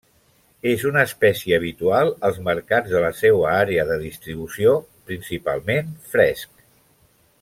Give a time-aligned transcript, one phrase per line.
[0.69, 4.73] És una espècie habitual als mercats de la seua àrea de distribució,
[5.11, 6.67] principalment fresc.